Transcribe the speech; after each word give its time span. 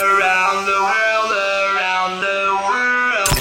around 0.00 0.64
the 0.64 0.80
world, 0.80 1.30
around 1.30 2.12
the 2.24 2.40
world. 2.64 3.36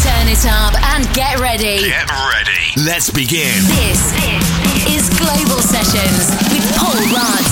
Turn 0.00 0.24
it 0.24 0.44
up 0.48 0.72
and 0.96 1.04
get 1.12 1.38
ready. 1.38 1.84
Get 1.84 2.08
ready. 2.08 2.64
Let's 2.80 3.10
begin. 3.10 3.52
This 3.76 4.00
is 4.88 5.12
Global 5.20 5.60
Sessions 5.60 6.32
with 6.48 6.64
Paul 6.80 6.96
Rudd. 7.12 7.44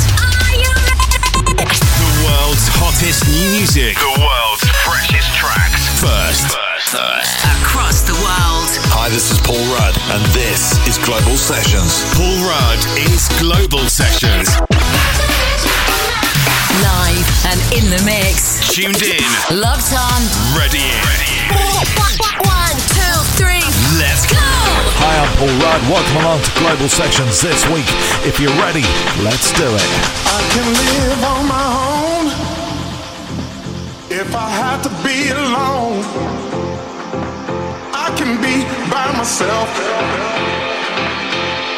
The 1.53 2.11
world's 2.24 2.64
hottest 2.80 3.29
new 3.29 3.61
music. 3.61 4.00
The 4.00 4.16
world's 4.16 4.64
freshest 4.88 5.29
tracks. 5.36 5.84
First. 6.00 6.48
First. 6.48 6.96
First. 6.96 7.45
Across 7.61 8.09
the 8.09 8.16
world. 8.25 8.72
Hi, 8.96 9.12
this 9.12 9.29
is 9.30 9.38
Paul 9.45 9.61
Rudd, 9.77 9.96
and 10.16 10.25
this 10.32 10.80
is 10.88 10.96
Global 10.96 11.36
Sessions. 11.36 12.09
Paul 12.16 12.41
Rudd 12.48 12.80
is 13.04 13.29
Global 13.36 13.84
Sessions. 13.84 14.48
Live 16.80 17.09
and 17.48 17.61
in 17.72 17.88
the 17.88 18.00
mix. 18.04 18.61
Tuned 18.68 19.00
in. 19.00 19.25
Locked 19.56 19.96
on. 19.96 20.20
Ready 20.52 20.83
in. 20.84 21.01
Ready 21.09 21.30
in. 21.41 21.48
One, 22.45 22.77
two, 22.92 23.16
three. 23.41 23.65
Let's 23.96 24.28
go. 24.28 24.37
Hi, 25.01 25.24
I'm 25.24 25.30
Paul 25.41 25.55
Rudd. 25.56 25.80
Welcome 25.88 26.16
along 26.20 26.41
to 26.45 26.52
Global 26.60 26.88
Sessions 26.88 27.41
this 27.41 27.65
week. 27.73 27.88
If 28.29 28.41
you're 28.41 28.52
ready, 28.60 28.84
let's 29.24 29.52
do 29.56 29.65
it. 29.65 29.88
I 30.29 30.41
can 30.52 30.66
live 30.68 31.20
on 31.24 31.42
my 31.48 31.66
own 31.80 32.24
if 34.12 34.29
I 34.37 34.48
have 34.51 34.82
to 34.84 34.93
be 35.01 35.32
alone. 35.32 36.04
I 37.96 38.12
can 38.20 38.37
be 38.45 38.68
by 38.93 39.09
myself. 39.16 39.68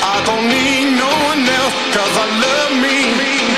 I 0.02 0.18
don't 0.26 0.46
need 0.51 0.98
no 0.98 1.10
one 1.30 1.46
else, 1.46 1.74
cause 1.95 2.15
I 2.18 2.26
love 2.42 2.82
me. 2.82 3.52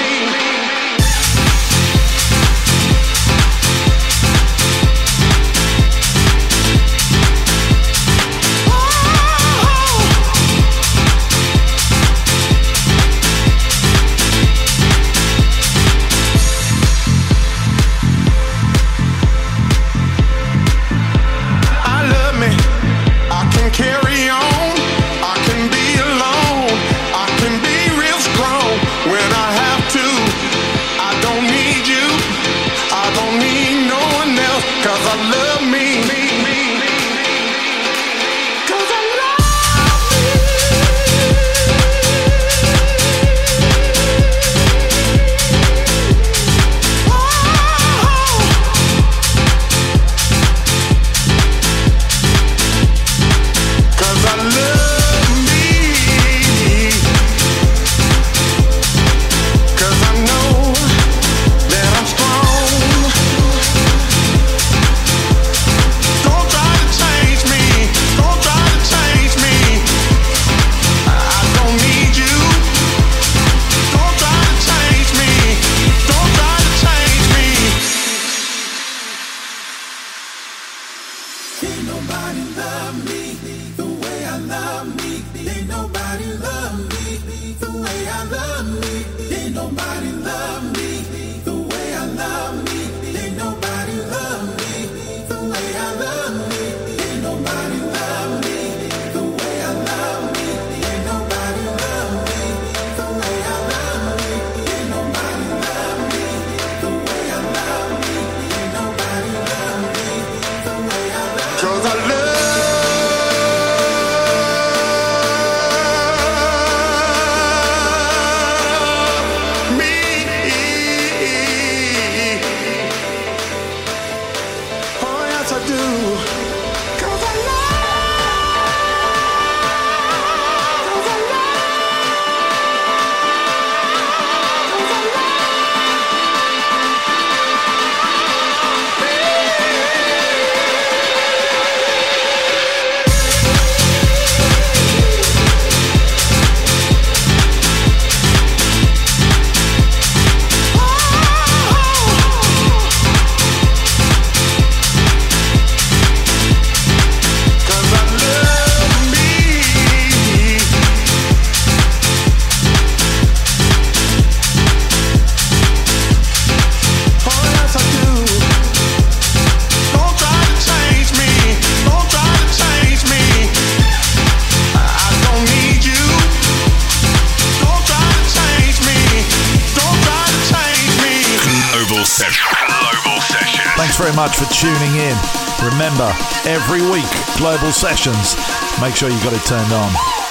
Much 184.12 184.36
for 184.36 184.44
tuning 184.52 184.96
in. 184.96 185.16
Remember, 185.64 186.12
every 186.44 186.82
week, 186.82 187.08
Global 187.38 187.72
Sessions. 187.72 188.36
Make 188.80 188.96
sure 188.96 189.08
you 189.08 189.22
got 189.22 189.32
it 189.32 189.44
turned 189.46 189.72
on. 189.72 190.23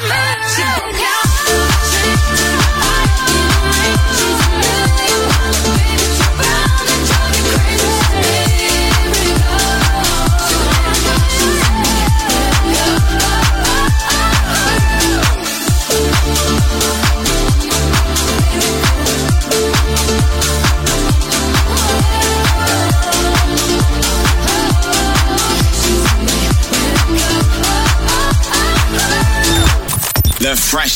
my 0.00 0.27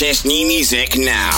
freshest 0.03 0.27
new 0.27 0.49
music 0.49 0.99
now. 0.99 1.31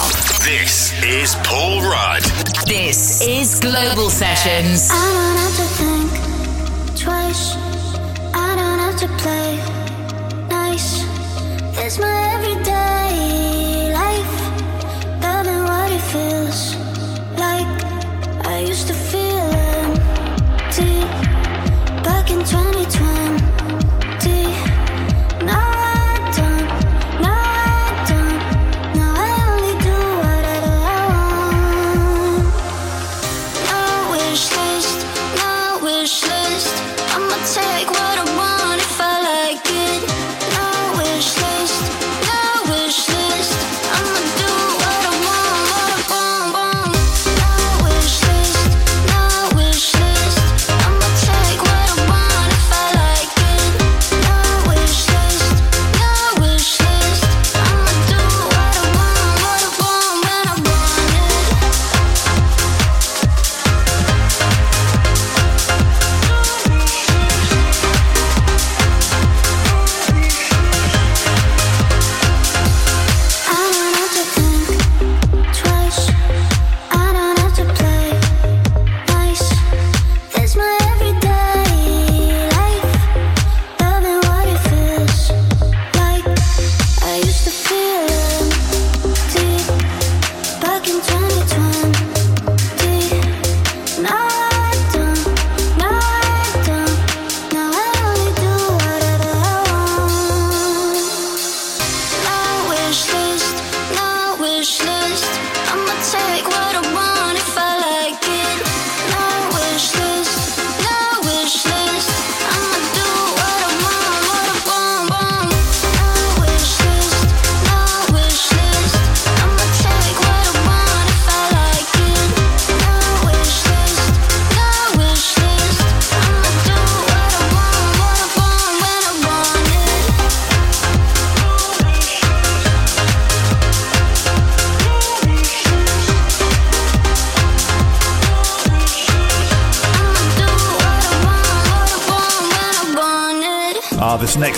This 0.43 0.95
is 1.05 1.35
Paul 1.45 1.83
Rudd. 1.83 2.23
This 2.67 3.21
is 3.29 3.61
Global 3.61 4.09
Sessions. 4.09 4.89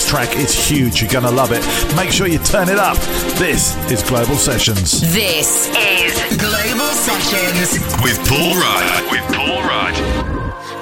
Track 0.07 0.37
is 0.37 0.53
huge. 0.55 1.01
You're 1.01 1.11
going 1.11 1.25
to 1.25 1.31
love 1.31 1.51
it. 1.51 1.61
Make 1.95 2.11
sure 2.11 2.27
you 2.27 2.39
turn 2.39 2.69
it 2.69 2.79
up. 2.79 2.97
This 3.35 3.75
is 3.91 4.01
Global 4.01 4.35
Sessions. 4.35 5.01
This 5.13 5.67
is 5.75 6.15
Global 6.37 6.91
Sessions 6.95 7.73
with 8.01 8.17
Paul 8.27 8.55
Rudd. 8.55 9.11
With 9.11 9.25
Paul 9.35 9.61
Rudd. 9.67 9.95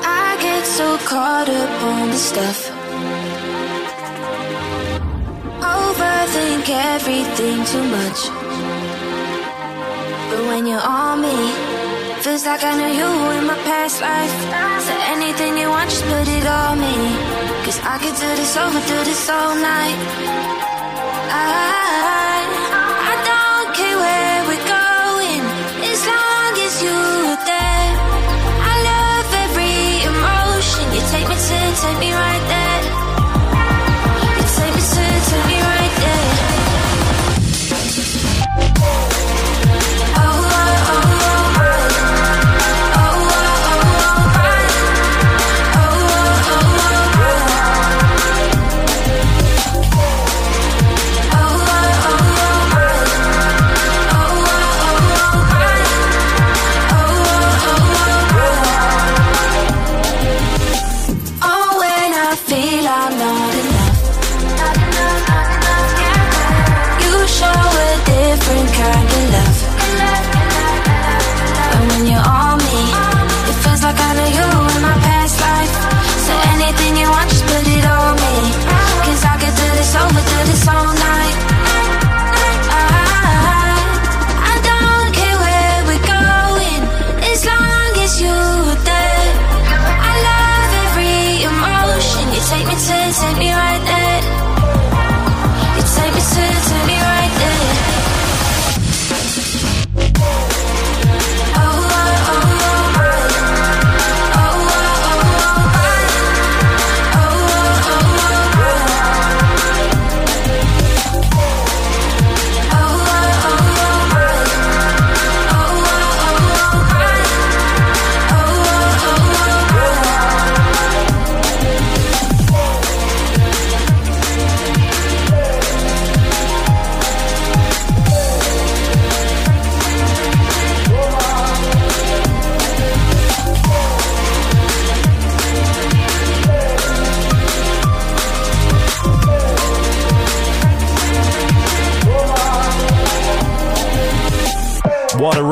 I 0.06 0.38
get 0.40 0.64
so 0.66 0.98
caught 1.00 1.50
up 1.50 1.84
on 1.84 2.10
the 2.10 2.16
stuff. 2.16 2.70
Overthink 5.60 6.70
everything 6.70 7.66
too 7.66 7.84
much. 7.90 8.30
But 10.30 10.46
when 10.46 10.68
you're 10.68 10.80
on 10.80 11.05
me, 11.05 11.05
feels 12.36 12.46
like 12.48 12.64
I 12.66 12.76
knew 12.76 12.92
you 13.00 13.10
in 13.38 13.46
my 13.48 13.56
past 13.64 14.02
life. 14.02 14.36
So 14.88 14.94
anything 15.16 15.58
you 15.58 15.70
want, 15.70 15.90
just 15.90 16.04
put 16.04 16.28
it 16.28 16.46
on 16.46 16.80
me. 16.80 16.96
Cause 17.64 17.80
I 17.80 17.96
could 17.98 18.16
do 18.24 18.30
this 18.40 18.58
over, 18.58 18.80
do 18.92 19.00
this 19.10 19.30
all 19.30 19.56
night. 19.56 20.00
I, 21.32 21.46
I 22.12 22.15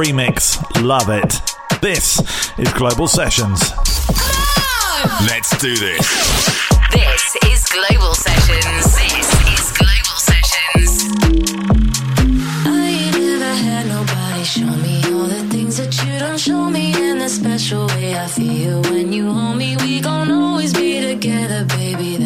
remix. 0.03 0.60
Love 0.81 1.10
it. 1.10 1.31
This 1.81 2.19
is 2.57 2.74
Global 2.74 3.07
Sessions. 3.07 3.60
Let's 5.29 5.51
do 5.60 5.74
this. 5.77 6.05
This 6.91 7.24
is 7.51 7.65
Global 7.75 8.13
Sessions. 8.13 8.83
This 9.00 9.29
is 9.53 9.65
Global 9.81 10.17
Sessions. 10.29 10.91
I 12.65 12.86
ain't 13.00 13.15
never 13.15 13.53
had 13.65 13.88
nobody 13.88 14.43
show 14.43 14.74
me 14.86 14.95
all 15.13 15.27
the 15.27 15.48
things 15.50 15.77
that 15.77 15.93
you 16.03 16.19
don't 16.19 16.39
show 16.39 16.69
me 16.69 16.86
in 17.10 17.19
the 17.19 17.29
special 17.29 17.88
way 17.88 18.17
I 18.17 18.27
feel 18.27 18.81
when 18.83 19.13
you 19.13 19.31
hold 19.31 19.57
me. 19.57 19.77
We 19.77 20.01
gon' 20.01 20.29
always 20.31 20.74
be 20.74 21.00
together, 21.00 21.63
baby. 21.65 22.22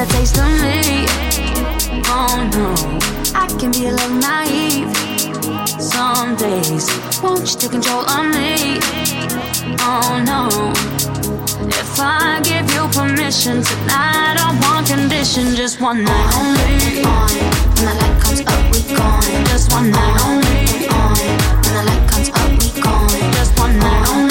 Wanna 0.00 0.12
a 0.12 0.16
taste 0.16 0.38
of 0.38 0.48
me? 0.62 1.04
Oh 2.06 2.48
no, 2.56 2.72
I 3.38 3.46
can 3.58 3.70
be 3.70 3.84
a 3.84 3.92
little 3.92 4.16
naive. 4.16 4.96
Some 5.78 6.36
days, 6.36 6.88
won't 7.22 7.40
you 7.40 7.58
take 7.60 7.72
control 7.72 8.08
of 8.08 8.24
me? 8.32 8.80
Oh 9.80 10.22
no. 10.24 10.72
If 11.68 12.00
I 12.00 12.40
give 12.42 12.64
you 12.72 12.88
permission 12.96 13.62
tonight, 13.62 14.36
I 14.40 14.58
want 14.62 14.86
condition 14.86 15.54
just 15.54 15.82
one 15.82 16.02
night 16.02 16.32
only. 16.40 17.04
On 17.04 17.28
when 17.76 17.84
the 17.84 17.94
light 18.00 18.22
comes 18.22 18.40
up, 18.40 18.72
we 18.72 18.96
gone. 18.96 19.44
Just 19.52 19.70
one 19.70 19.90
night 19.90 20.16
only. 20.24 20.88
On 20.88 21.12
when 21.12 21.74
the 21.76 21.82
light 21.84 22.08
comes 22.08 22.30
up, 22.30 22.50
we 22.56 22.80
gone. 22.80 23.32
Just 23.34 23.58
one 23.58 23.78
night 23.78 24.08
only. 24.08 24.29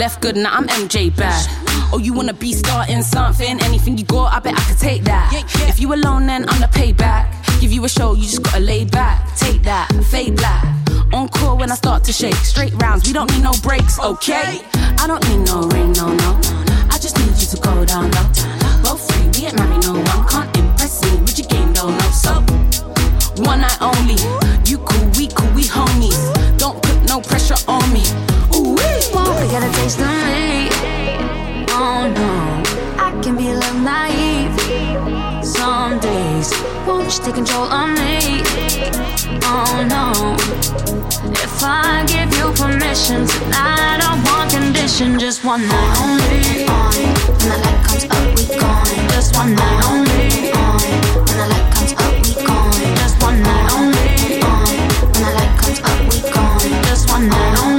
Left 0.00 0.22
good, 0.22 0.34
now 0.34 0.56
I'm 0.56 0.66
MJ 0.66 1.14
bad. 1.14 1.46
Oh, 1.92 1.98
you 1.98 2.14
wanna 2.14 2.32
be 2.32 2.54
starting 2.54 3.02
something? 3.02 3.60
Anything 3.60 3.98
you 3.98 4.04
got, 4.04 4.32
I 4.32 4.38
bet 4.40 4.58
I 4.58 4.62
could 4.62 4.78
take 4.78 5.04
that. 5.04 5.30
If 5.68 5.78
you 5.78 5.92
alone, 5.92 6.24
then 6.24 6.48
I'm 6.48 6.58
the 6.58 6.68
payback. 6.68 7.28
Give 7.60 7.70
you 7.70 7.84
a 7.84 7.88
show, 7.90 8.14
you 8.14 8.22
just 8.22 8.42
gotta 8.42 8.60
lay 8.60 8.86
back. 8.86 9.36
Take 9.36 9.62
that, 9.64 9.92
fade 10.10 10.36
black. 10.36 10.64
Encore 11.12 11.54
when 11.54 11.70
I 11.70 11.74
start 11.74 12.02
to 12.04 12.14
shake. 12.14 12.34
Straight 12.36 12.72
rounds, 12.80 13.06
we 13.06 13.12
don't 13.12 13.30
need 13.30 13.42
no 13.42 13.52
breaks, 13.62 14.00
okay? 14.00 14.62
I 14.72 15.06
don't 15.06 15.22
need 15.28 15.44
no 15.44 15.68
ring, 15.68 15.92
no, 15.92 16.14
no. 16.14 16.40
I 16.88 16.96
just 16.98 17.18
need 17.18 17.36
you 17.36 17.46
to 17.48 17.58
go 17.60 17.84
down 17.84 18.10
low. 18.12 18.24
Go 18.82 18.96
free, 18.96 19.28
we 19.36 19.48
ain't 19.48 19.58
married, 19.58 19.84
no 19.84 19.92
one 19.92 20.28
can't 20.30 20.56
impress 20.56 21.04
me 21.04 21.10
with 21.20 21.38
your 21.38 21.48
game, 21.48 21.74
don't 21.74 21.92
know. 21.92 22.10
So, 22.16 22.40
one 23.44 23.60
night 23.60 23.76
only. 23.82 24.16
You 24.64 24.78
cool, 24.78 25.10
we 25.18 25.28
cool, 25.28 25.52
we 25.52 25.64
homies. 25.64 26.56
Don't 26.56 26.82
put 26.82 26.96
no 27.06 27.20
pressure 27.20 27.60
on 27.68 27.84
me. 27.92 28.00
We 29.40 29.46
got 29.48 29.62
a 29.62 29.72
taste 29.72 29.98
of 30.00 30.06
me. 30.06 30.68
Oh 31.70 32.12
no, 32.14 32.32
I 33.02 33.18
can 33.22 33.38
be 33.38 33.48
a 33.48 33.54
little 33.54 33.80
naive. 33.80 34.52
Some 35.42 35.98
days, 35.98 36.52
won't 36.86 37.10
you 37.16 37.24
take 37.24 37.36
control 37.36 37.64
of 37.64 37.88
me? 37.88 38.42
Oh 39.48 39.80
no, 39.88 40.36
if 41.32 41.62
I 41.64 42.04
give 42.06 42.30
you 42.36 42.52
permission 42.52 43.26
tonight, 43.26 44.00
I 44.04 44.12
want 44.26 44.50
condition, 44.52 45.18
just 45.18 45.42
one 45.42 45.66
night 45.66 45.96
only. 46.04 46.66
On. 46.68 46.92
When 47.40 47.48
the 47.48 47.56
light 47.64 47.80
comes 47.86 48.04
up, 48.04 48.26
we 48.36 48.44
gone. 48.60 49.08
Just 49.08 49.34
one 49.36 49.54
night 49.54 49.84
only. 49.88 50.52
On. 50.52 50.80
When 51.16 51.36
the 51.40 51.46
light 51.48 51.66
comes 51.72 51.92
up, 51.96 52.12
we 52.20 52.32
gone. 52.44 52.96
Just 53.00 53.22
one 53.22 53.40
night 53.40 53.72
only. 53.72 54.42
On. 54.44 54.76
When 55.00 55.22
the 55.24 55.32
light 55.32 55.54
comes 55.56 55.80
up, 55.80 55.98
we 56.12 56.18
gone. 56.28 56.84
Just 56.84 57.08
one 57.08 57.26
night 57.26 57.58
only. 57.58 57.69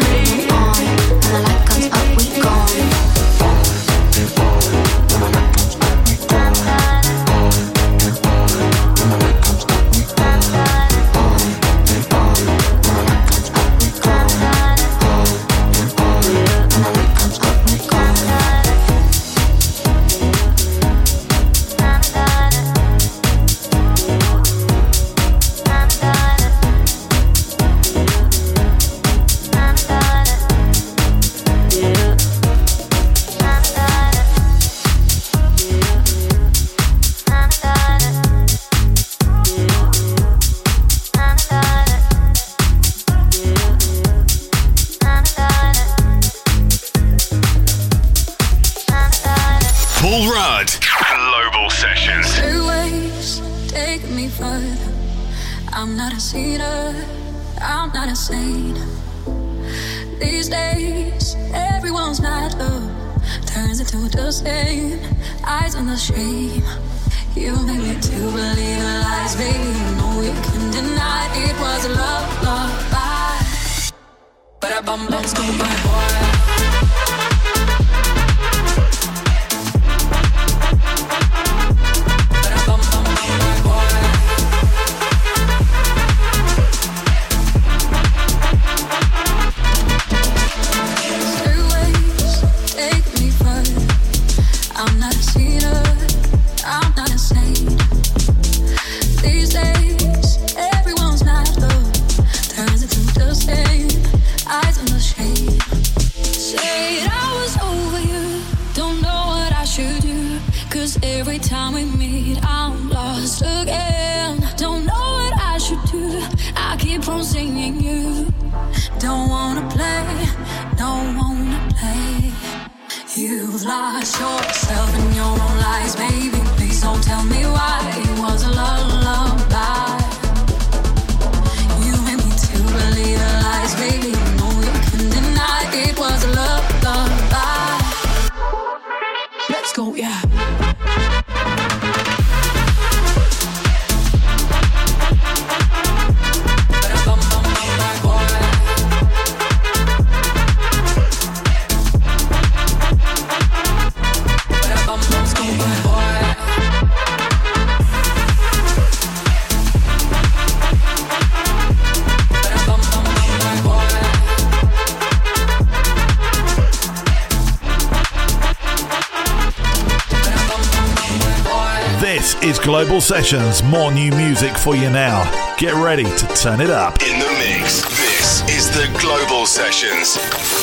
Sessions, 173.01 173.63
more 173.63 173.91
new 173.91 174.11
music 174.11 174.55
for 174.55 174.75
you 174.75 174.89
now. 174.89 175.25
Get 175.57 175.73
ready 175.73 176.03
to 176.03 176.27
turn 176.35 176.61
it 176.61 176.69
up. 176.69 177.01
In 177.01 177.19
the 177.19 177.29
mix, 177.39 177.81
this 177.97 178.47
is 178.49 178.69
the 178.69 178.87
Global 178.99 179.45
Sessions 179.45 180.17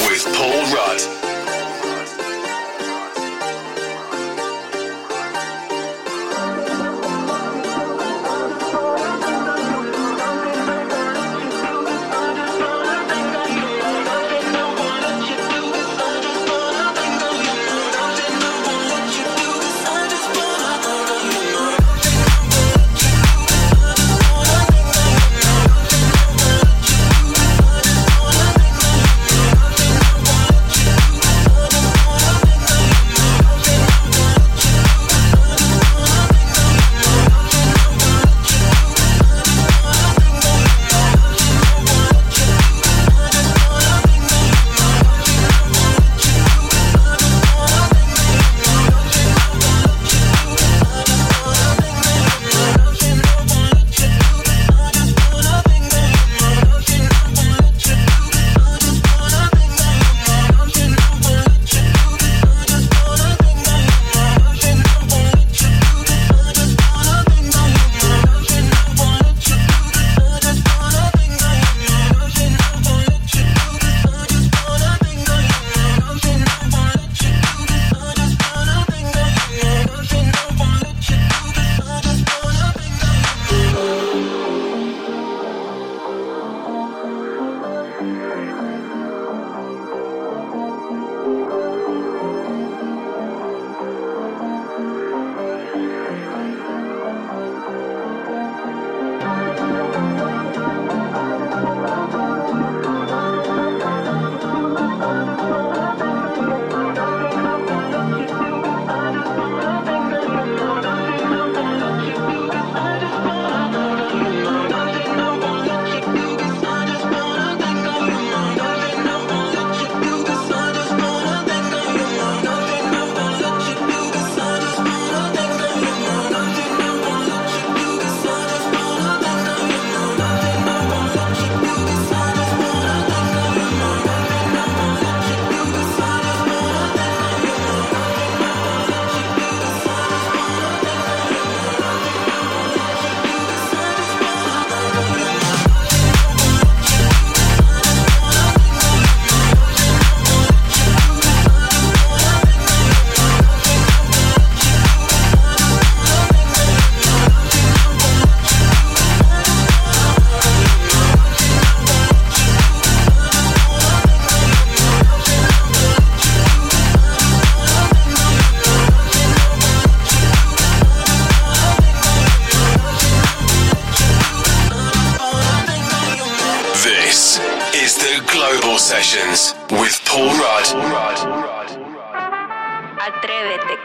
with 0.07 0.25
Paul 0.37 0.63
Rudd. 0.73 1.18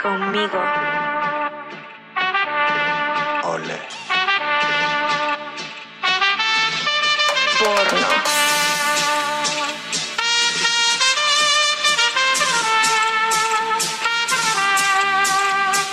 conmigo. 0.03 0.59
Ole. 3.43 3.79
Porno. 7.57 8.07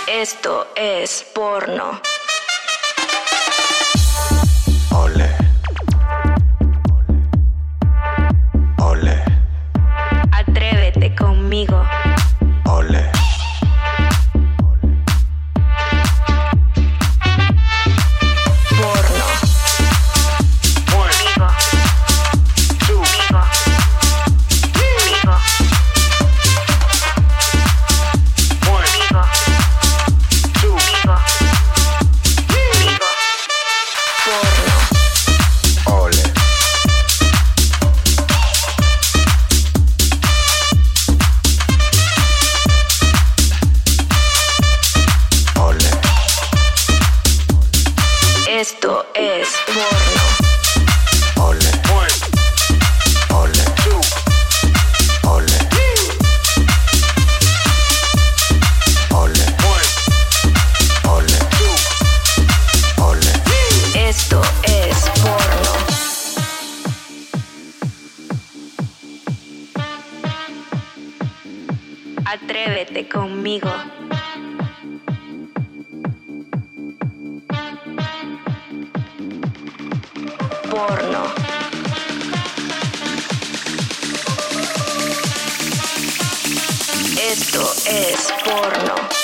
Esto 0.07 0.67
es 0.75 1.23
porno. 1.33 2.10
porno. 80.71 81.25
Esto 87.17 87.73
es 87.85 88.33
porno. 88.45 89.20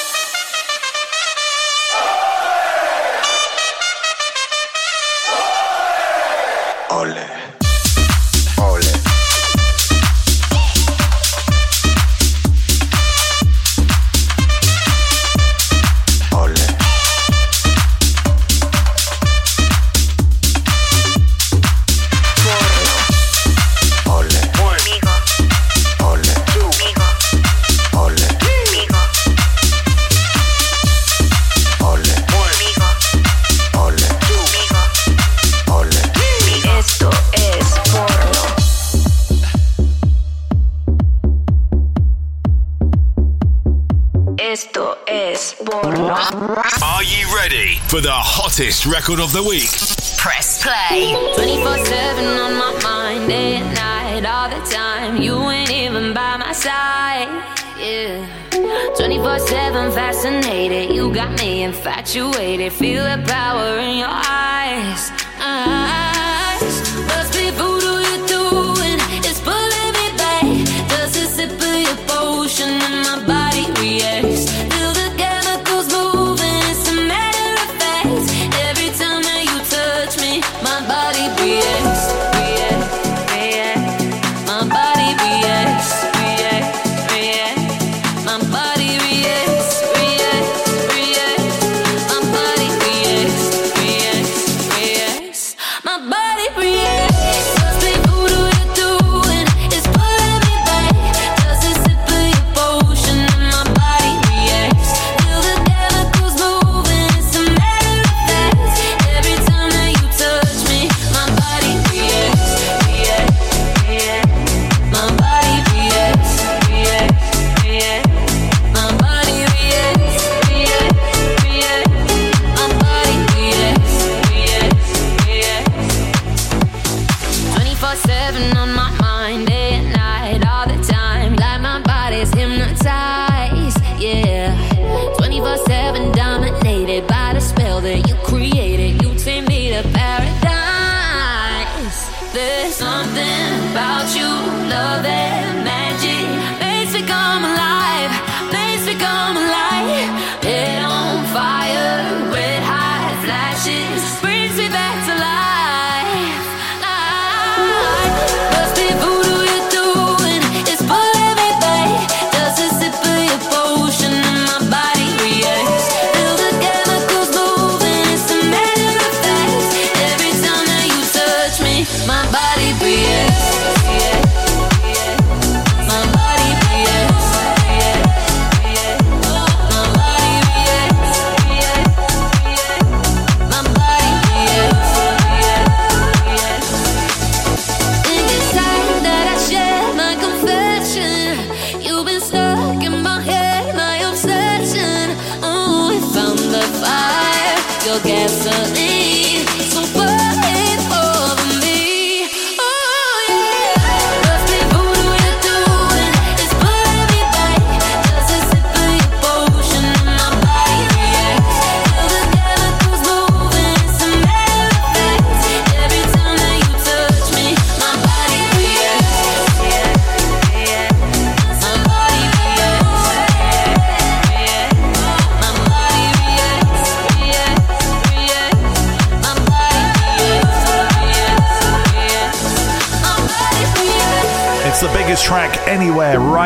biggest 48.77 48.85
record 48.85 49.19
of 49.19 49.31
the 49.33 49.41
week. 49.41 49.69
Press 50.17 50.61
play. 50.61 51.13
24 51.35 51.85
7 51.85 52.25
on 52.25 52.53
my 52.53 52.79
mind, 52.83 53.29
day 53.29 53.55
and 53.55 53.73
night, 53.73 54.25
all 54.25 54.49
the 54.49 54.63
time. 54.69 55.21
You 55.21 55.49
ain't 55.49 55.71
even 55.71 56.13
by 56.13 56.37
my 56.37 56.51
side. 56.51 57.27
Yeah. 57.79 58.25
24 58.97 59.39
7 59.39 59.91
fascinated. 59.91 60.95
You 60.95 61.13
got 61.13 61.39
me 61.39 61.63
infatuated 61.63 62.46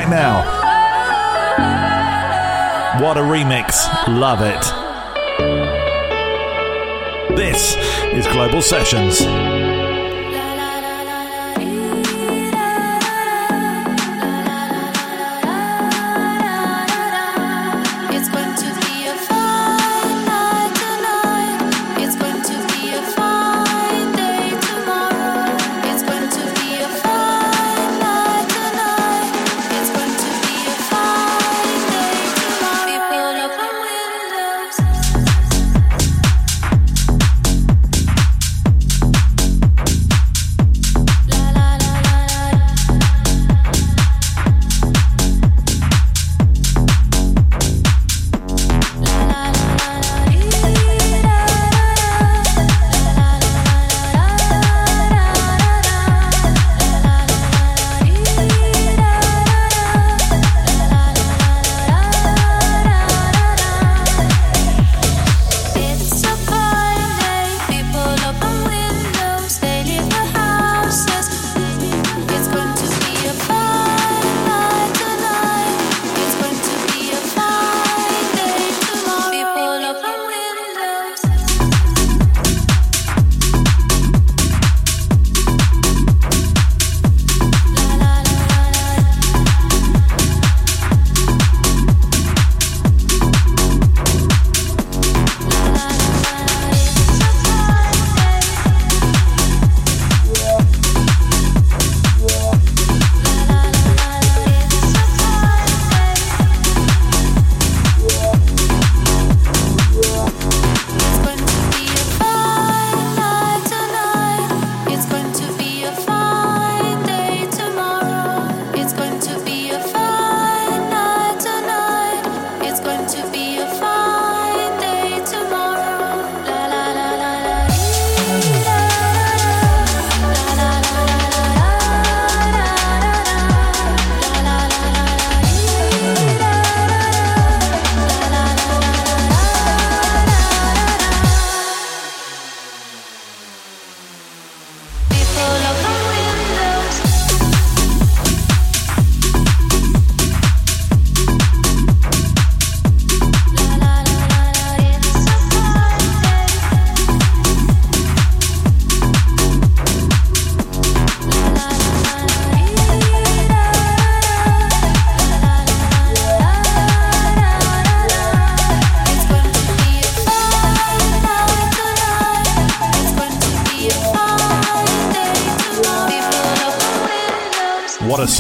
right 0.01 0.09
now. 0.09 0.41
What 3.01 3.17
a 3.17 3.21
remix. 3.21 3.87
Love 4.07 4.41
it. 4.41 4.61
This 7.35 7.75
is 8.13 8.27
Global 8.27 8.61
Sessions. 8.61 9.70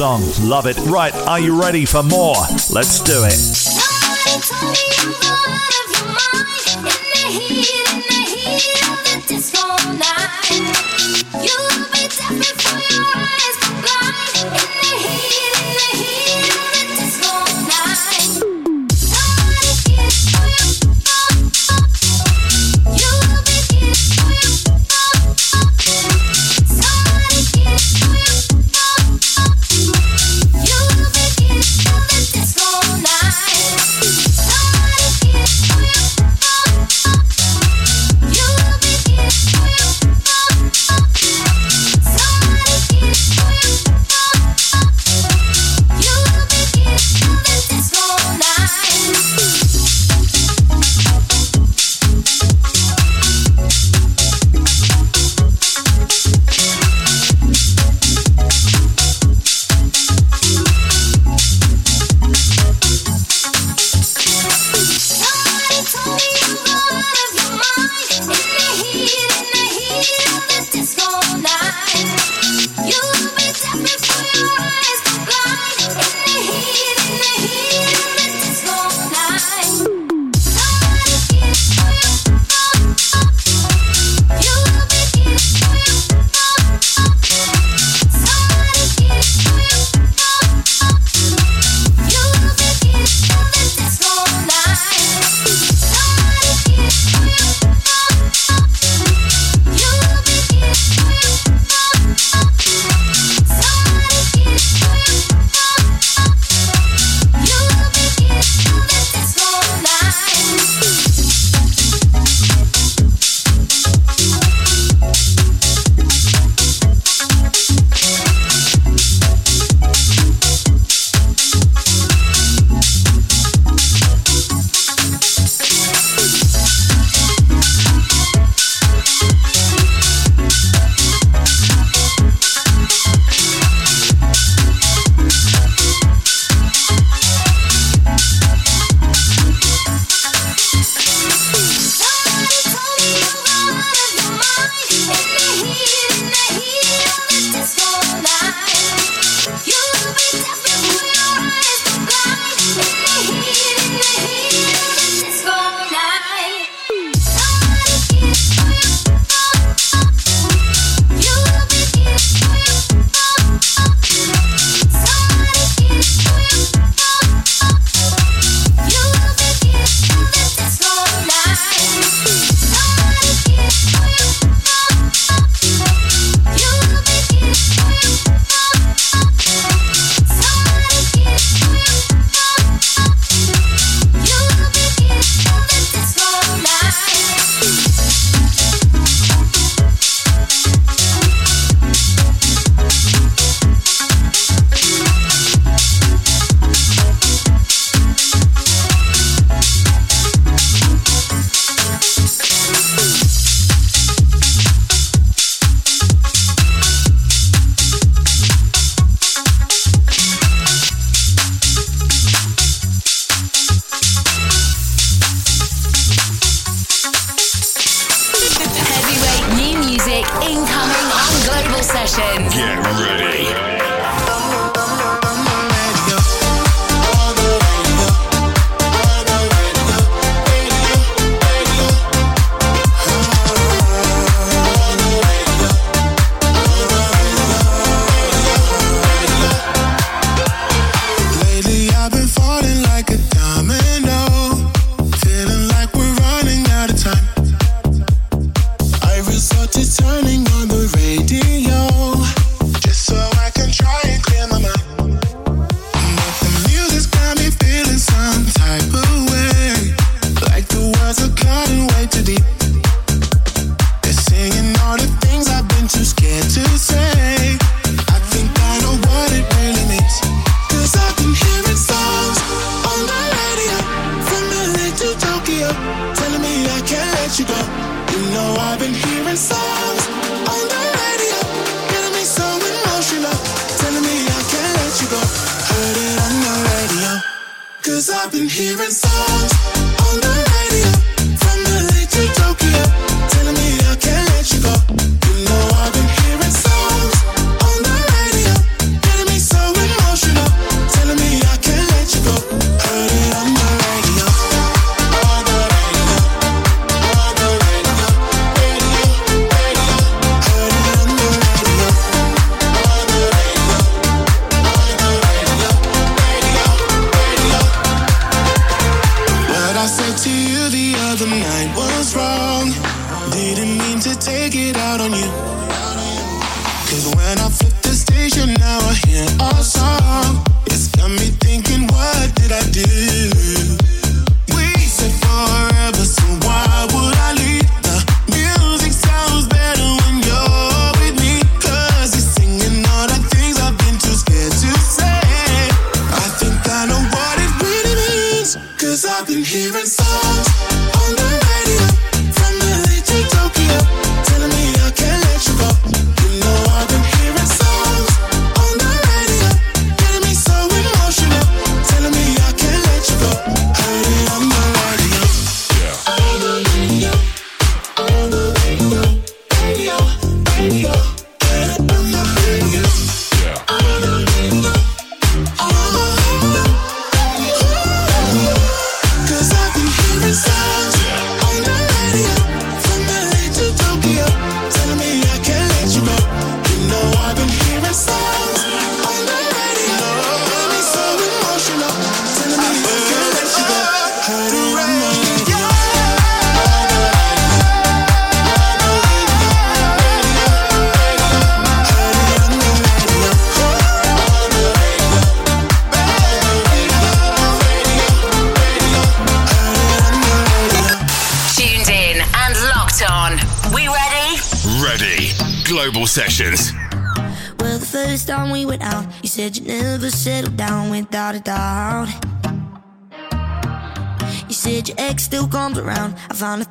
song. 0.01 0.23
Love 0.49 0.65
it. 0.65 0.75
Right, 0.79 1.13
are 1.27 1.39
you 1.39 1.61
ready 1.61 1.85
for 1.85 2.01
more? 2.01 2.33
Let's 2.71 3.01
do 3.01 3.23
it. 3.23 3.60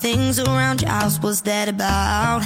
things 0.01 0.39
around 0.39 0.81
your 0.81 0.91
house, 0.91 1.19
what's 1.21 1.43
that 1.43 1.69
about? 1.69 2.43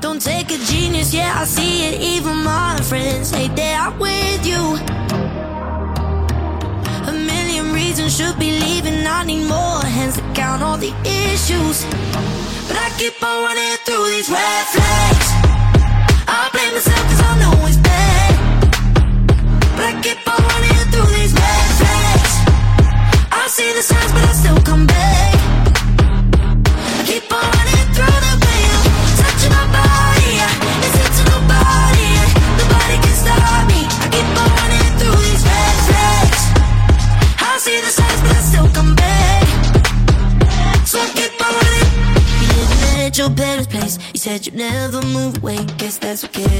Don't 0.00 0.22
take 0.22 0.50
a 0.50 0.58
genius, 0.64 1.12
yeah, 1.12 1.34
I 1.36 1.44
see 1.44 1.86
it. 1.86 2.00
Even 2.00 2.36
my 2.38 2.80
friends 2.82 3.30
hate 3.30 3.54
that 3.56 3.92
I'm 3.92 3.98
with 3.98 4.46
you. 4.46 4.62
A 7.08 7.12
million 7.12 7.72
reasons 7.72 8.16
should 8.16 8.38
be 8.38 8.58
leaving. 8.58 9.06
I 9.06 9.24
need 9.24 9.46
more 9.46 9.84
hands 9.84 10.16
to 10.16 10.22
count 10.32 10.62
all 10.62 10.78
the 10.78 10.94
issues. 11.04 11.84
But 12.66 12.76
I 12.76 12.90
keep 12.96 13.22
on 13.22 13.44
running 13.44 13.76
through 13.84 14.06
these 14.08 14.30
red 14.30 14.66
flags. 14.72 15.28
I 16.26 16.48
blame 16.52 16.72
myself. 16.72 17.17
you 44.50 44.58
never 44.58 45.02
move 45.02 45.36
away. 45.38 45.64
Guess 45.76 45.98
that's 45.98 46.24
okay. 46.24 46.57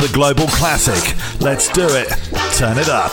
The 0.00 0.10
global 0.12 0.46
classic? 0.48 1.16
Let's 1.40 1.68
do 1.68 1.86
it. 1.86 2.08
Turn 2.54 2.78
it 2.78 2.88
up. 2.88 3.12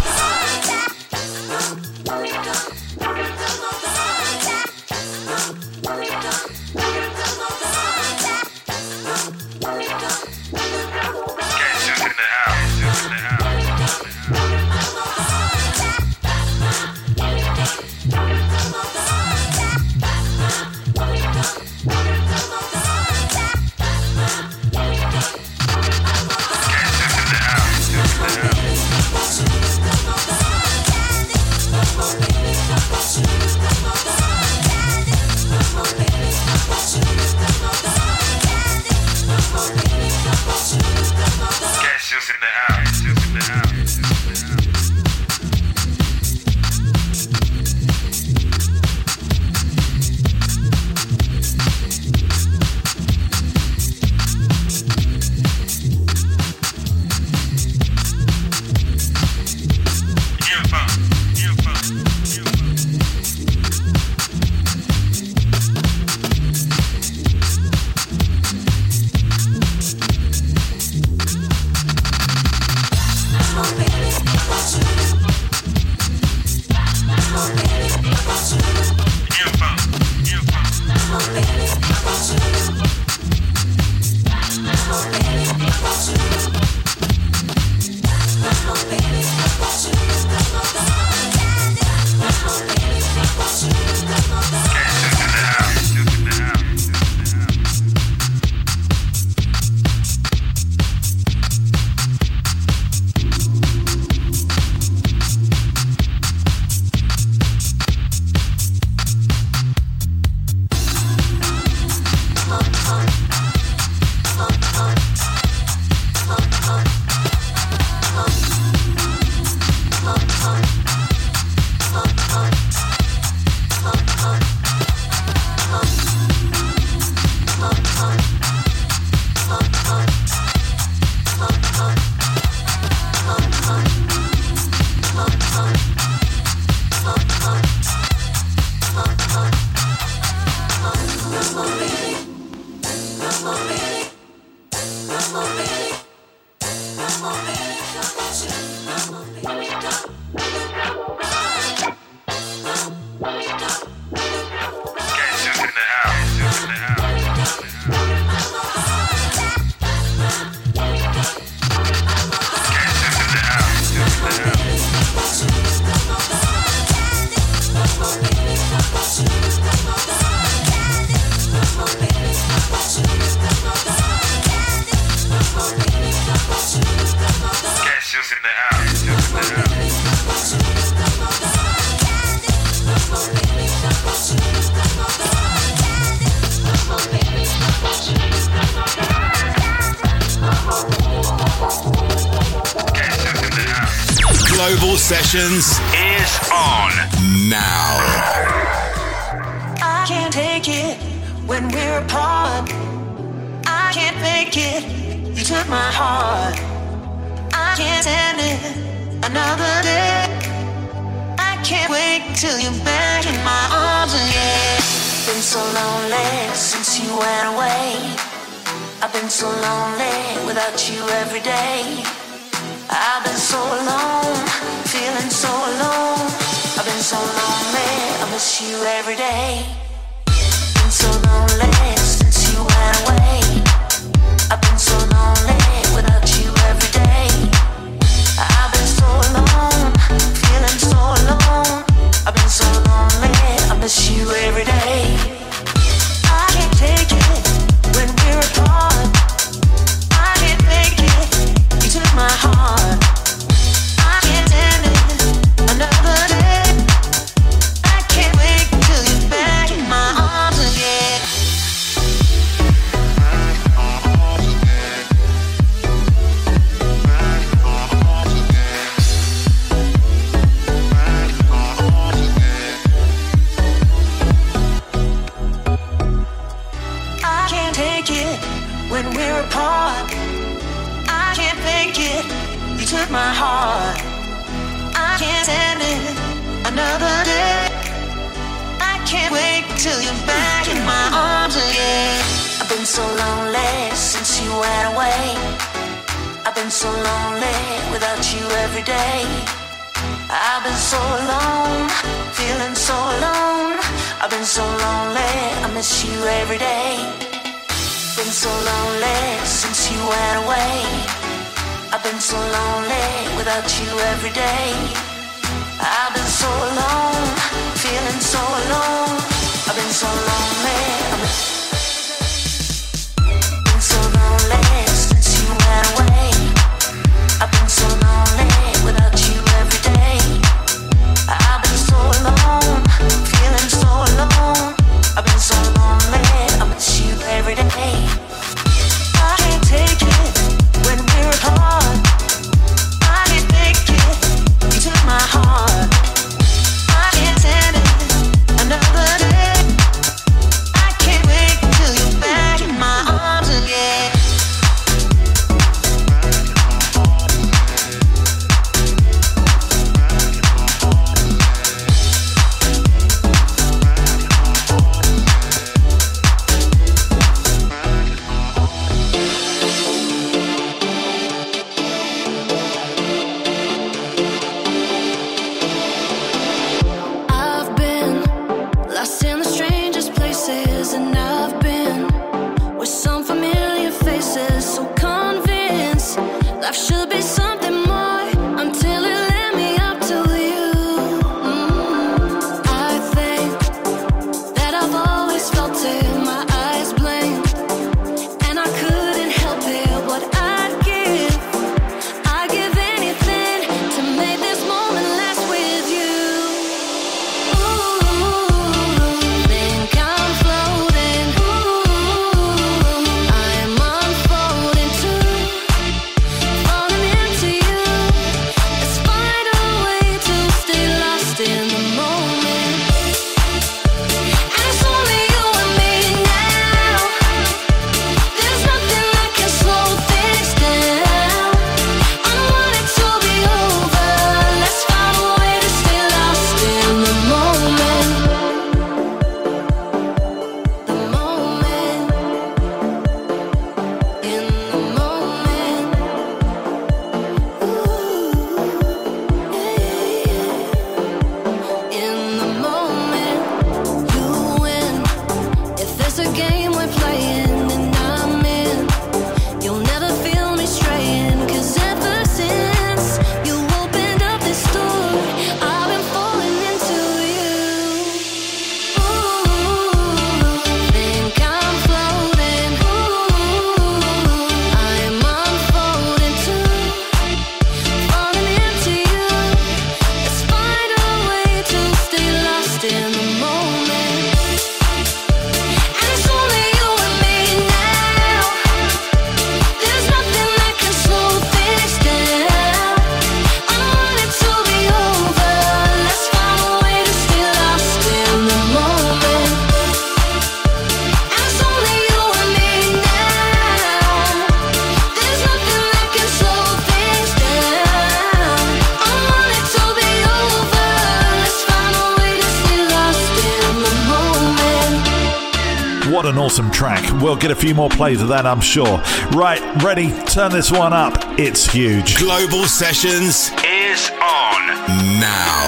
get 517.47 517.57
a 517.57 517.59
few 517.61 517.73
more 517.73 517.89
plays 517.89 518.21
of 518.21 518.27
that, 518.27 518.45
I'm 518.45 518.59
sure. 518.59 519.01
Right, 519.31 519.61
ready? 519.81 520.11
Turn 520.25 520.51
this 520.51 520.69
one 520.69 520.91
up. 520.91 521.13
It's 521.39 521.65
huge. 521.65 522.17
Global 522.17 522.65
Sessions 522.65 523.51
is 523.63 524.11
on 524.21 525.19
now. 525.19 525.66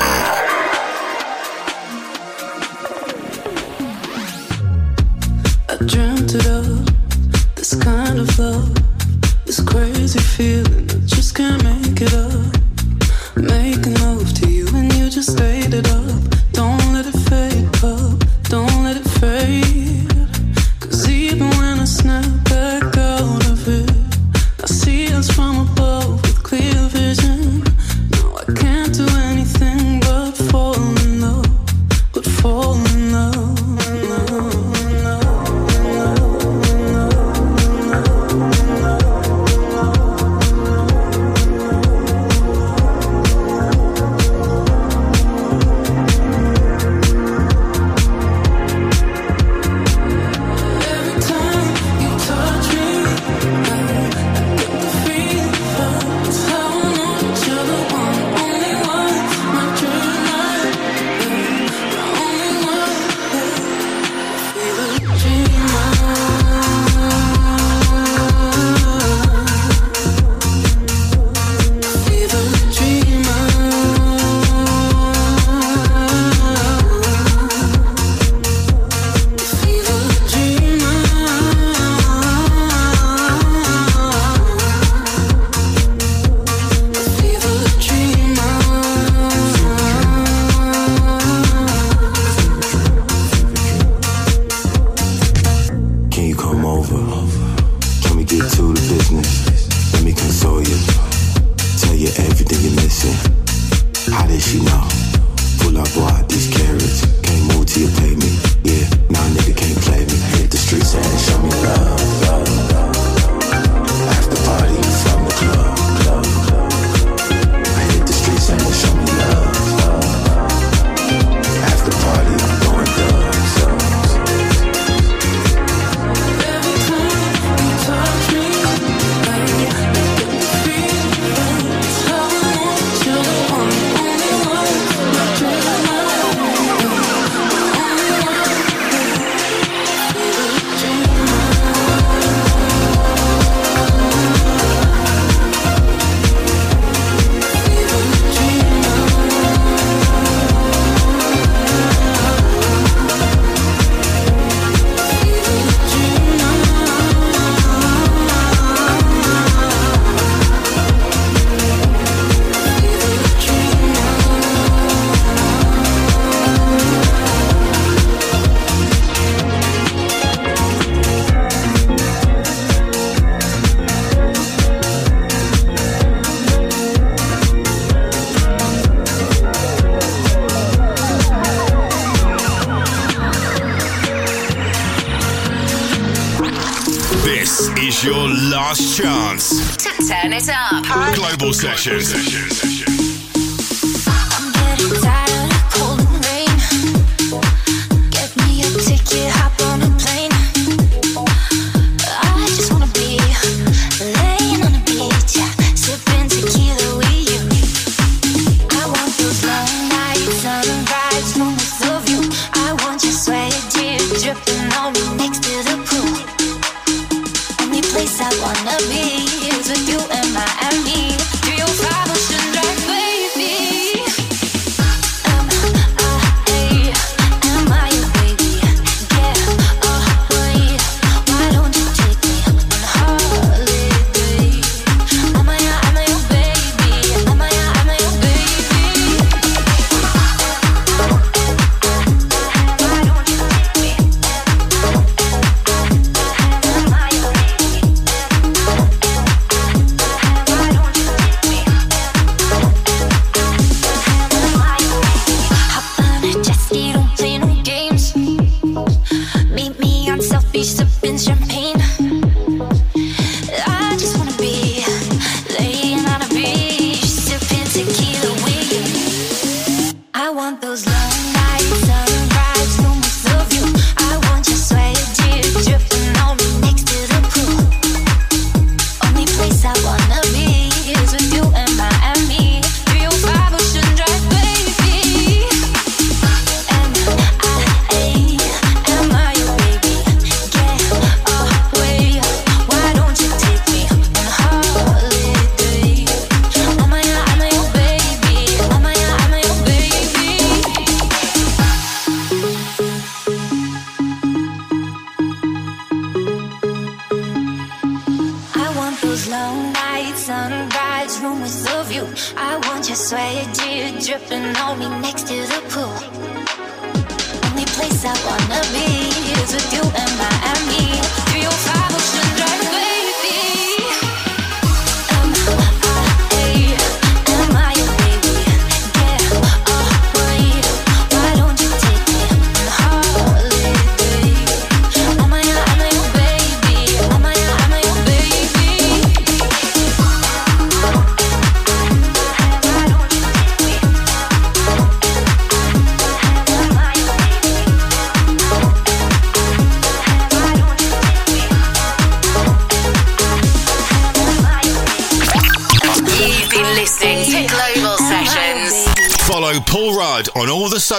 sessions. 191.59 192.28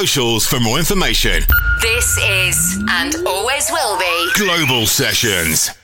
Socials 0.00 0.46
for 0.46 0.58
more 0.58 0.78
information. 0.78 1.42
This 1.82 2.16
is 2.16 2.82
and 2.88 3.14
always 3.26 3.70
will 3.70 3.98
be 3.98 4.30
Global 4.34 4.86
Sessions. 4.86 5.79